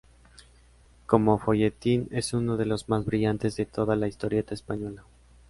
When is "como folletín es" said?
1.05-2.33